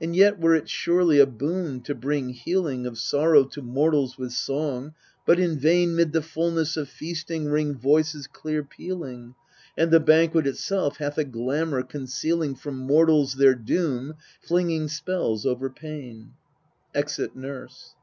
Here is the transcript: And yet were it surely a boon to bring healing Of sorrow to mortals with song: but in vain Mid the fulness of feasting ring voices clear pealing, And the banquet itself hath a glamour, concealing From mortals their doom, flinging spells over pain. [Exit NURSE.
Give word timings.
And 0.00 0.16
yet 0.16 0.40
were 0.40 0.56
it 0.56 0.68
surely 0.68 1.20
a 1.20 1.26
boon 1.26 1.80
to 1.82 1.94
bring 1.94 2.30
healing 2.30 2.86
Of 2.86 2.98
sorrow 2.98 3.44
to 3.44 3.62
mortals 3.62 4.18
with 4.18 4.32
song: 4.32 4.94
but 5.24 5.38
in 5.38 5.60
vain 5.60 5.94
Mid 5.94 6.10
the 6.10 6.22
fulness 6.22 6.76
of 6.76 6.88
feasting 6.88 7.44
ring 7.44 7.78
voices 7.78 8.26
clear 8.26 8.64
pealing, 8.64 9.36
And 9.78 9.92
the 9.92 10.00
banquet 10.00 10.48
itself 10.48 10.96
hath 10.96 11.18
a 11.18 11.24
glamour, 11.24 11.84
concealing 11.84 12.56
From 12.56 12.78
mortals 12.78 13.34
their 13.34 13.54
doom, 13.54 14.14
flinging 14.40 14.88
spells 14.88 15.46
over 15.46 15.70
pain. 15.70 16.32
[Exit 16.92 17.36
NURSE. 17.36 17.94